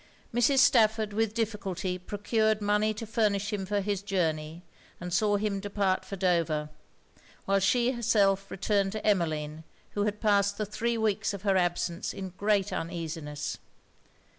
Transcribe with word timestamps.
Mrs. 0.33 0.57
Stafford 0.57 1.13
with 1.13 1.35
difficulty 1.35 1.99
procured 1.99 2.59
money 2.59 2.91
to 2.91 3.05
furnish 3.05 3.53
him 3.53 3.67
for 3.67 3.81
his 3.81 4.01
journey, 4.01 4.63
and 4.99 5.13
saw 5.13 5.35
him 5.37 5.59
depart 5.59 6.05
for 6.05 6.15
Dover; 6.15 6.69
while 7.45 7.59
she 7.59 7.91
herself 7.91 8.49
returned 8.49 8.93
to 8.93 9.05
Emmeline, 9.05 9.63
who 9.91 10.05
had 10.05 10.19
passed 10.19 10.57
the 10.57 10.65
three 10.65 10.97
weeks 10.97 11.35
of 11.35 11.43
her 11.43 11.55
absence 11.55 12.15
in 12.15 12.29
great 12.29 12.73
uneasiness. 12.73 13.59